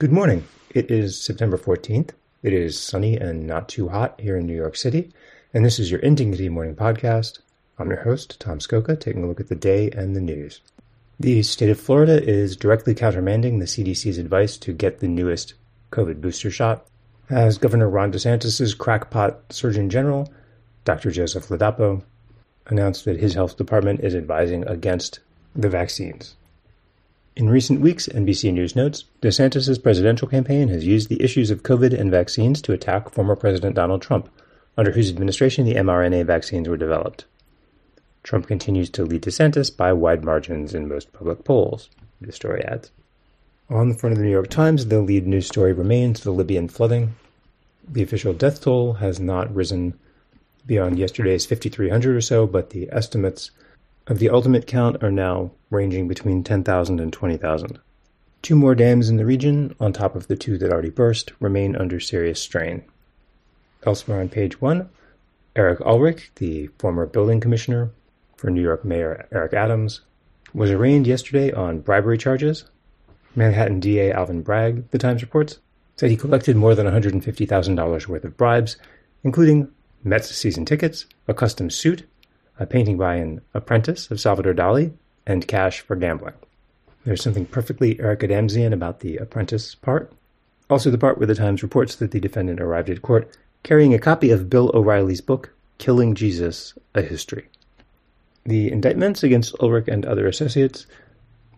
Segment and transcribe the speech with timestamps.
[0.00, 0.44] Good morning.
[0.70, 2.12] It is September 14th.
[2.42, 5.12] It is sunny and not too hot here in New York City,
[5.52, 7.40] and this is your Indignity Morning Podcast.
[7.78, 10.62] I'm your host, Tom Scocca, taking a look at the day and the news.
[11.18, 15.52] The state of Florida is directly countermanding the CDC's advice to get the newest
[15.92, 16.86] COVID booster shot,
[17.28, 20.32] as Governor Ron DeSantis' crackpot Surgeon General,
[20.86, 21.10] Dr.
[21.10, 22.02] Joseph Ladapo,
[22.68, 25.20] announced that his health department is advising against
[25.54, 26.36] the vaccines.
[27.36, 31.98] In recent weeks, NBC News notes, DeSantis' presidential campaign has used the issues of COVID
[31.98, 34.28] and vaccines to attack former President Donald Trump,
[34.76, 37.26] under whose administration the mRNA vaccines were developed.
[38.24, 41.88] Trump continues to lead DeSantis by wide margins in most public polls,
[42.20, 42.90] the story adds.
[43.70, 46.68] On the front of the New York Times, the lead news story remains the Libyan
[46.68, 47.14] flooding.
[47.88, 49.94] The official death toll has not risen
[50.66, 53.52] beyond yesterday's 5,300 or so, but the estimates
[54.10, 57.78] of the ultimate count are now ranging between 10,000 and 20,000.
[58.42, 61.76] Two more dams in the region, on top of the two that already burst, remain
[61.76, 62.82] under serious strain.
[63.86, 64.88] Elsewhere on page one,
[65.54, 67.92] Eric Ulrich, the former building commissioner
[68.36, 70.00] for New York Mayor Eric Adams,
[70.52, 72.64] was arraigned yesterday on bribery charges.
[73.36, 75.60] Manhattan DA Alvin Bragg, the Times reports,
[75.96, 78.76] said he collected more than $150,000 worth of bribes,
[79.22, 79.70] including
[80.02, 82.08] Mets season tickets, a custom suit,
[82.60, 84.92] a painting by an apprentice of Salvador Dali,
[85.26, 86.34] and cash for gambling.
[87.04, 90.12] There's something perfectly Eric Adamsian about the apprentice part.
[90.68, 93.98] Also, the part where the Times reports that the defendant arrived at court carrying a
[93.98, 97.48] copy of Bill O'Reilly's book, Killing Jesus A History.
[98.44, 100.86] The indictments against Ulrich and other associates,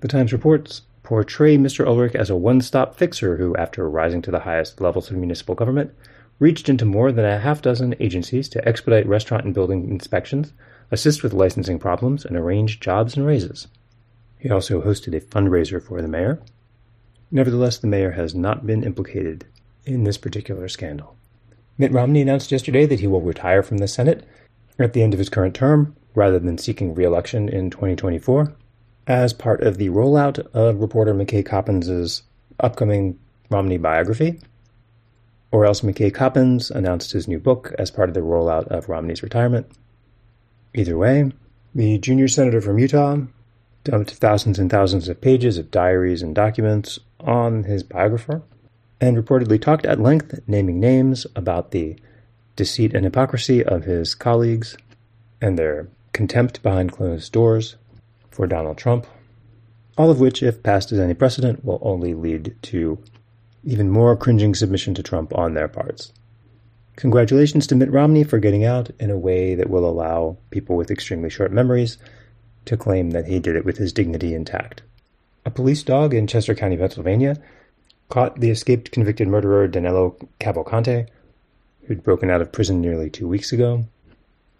[0.00, 1.86] the Times reports, portray Mr.
[1.86, 5.56] Ulrich as a one stop fixer who, after rising to the highest levels of municipal
[5.56, 5.92] government,
[6.38, 10.52] reached into more than a half dozen agencies to expedite restaurant and building inspections
[10.92, 13.66] assist with licensing problems, and arrange jobs and raises.
[14.38, 16.40] He also hosted a fundraiser for the mayor.
[17.30, 19.46] Nevertheless, the mayor has not been implicated
[19.86, 21.16] in this particular scandal.
[21.78, 24.24] Mitt Romney announced yesterday that he will retire from the Senate
[24.78, 28.52] at the end of his current term, rather than seeking re-election in 2024,
[29.06, 32.22] as part of the rollout of reporter McKay Coppins'
[32.60, 33.18] upcoming
[33.50, 34.38] Romney biography.
[35.50, 39.22] Or else McKay Coppins announced his new book as part of the rollout of Romney's
[39.22, 39.70] retirement.
[40.74, 41.30] Either way,
[41.74, 43.18] the junior senator from Utah
[43.84, 48.42] dumped thousands and thousands of pages of diaries and documents on his biographer
[49.00, 51.96] and reportedly talked at length, naming names, about the
[52.56, 54.76] deceit and hypocrisy of his colleagues
[55.40, 57.76] and their contempt behind closed doors
[58.30, 59.06] for Donald Trump,
[59.98, 62.98] all of which, if past as any precedent, will only lead to
[63.64, 66.12] even more cringing submission to Trump on their parts.
[66.96, 70.90] Congratulations to Mitt Romney for getting out in a way that will allow people with
[70.90, 71.96] extremely short memories
[72.66, 74.82] to claim that he did it with his dignity intact.
[75.44, 77.36] A police dog in Chester County, Pennsylvania,
[78.08, 81.08] caught the escaped convicted murderer Danilo Cavalcante,
[81.86, 83.86] who'd broken out of prison nearly two weeks ago.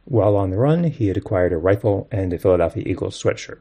[0.05, 3.59] While on the run, he had acquired a rifle and a Philadelphia Eagles sweatshirt.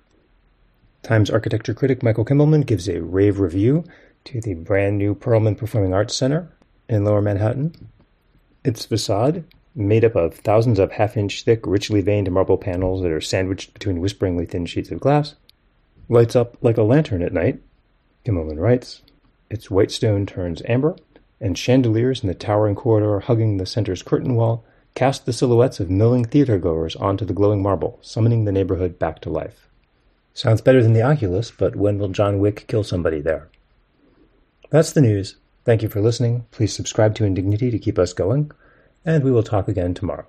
[1.03, 3.83] Times architecture critic Michael Kimmelman gives a rave review
[4.23, 6.51] to the brand new Perelman Performing Arts Center
[6.87, 7.75] in Lower Manhattan.
[8.63, 13.21] Its facade, made up of thousands of half-inch thick, richly veined marble panels that are
[13.21, 15.35] sandwiched between whisperingly thin sheets of glass,
[16.09, 17.59] lights up like a lantern at night,
[18.25, 19.01] Kimmelman writes.
[19.49, 20.95] Its white stone turns amber,
[21.39, 24.63] and chandeliers in the towering corridor hugging the center's curtain wall
[24.93, 29.29] cast the silhouettes of milling theatergoers onto the glowing marble, summoning the neighborhood back to
[29.29, 29.67] life.
[30.33, 33.49] Sounds better than the Oculus, but when will John Wick kill somebody there?
[34.69, 35.35] That's the news.
[35.63, 36.47] Thank you for listening.
[36.51, 38.51] Please subscribe to Indignity to keep us going,
[39.05, 40.25] and we will talk again tomorrow.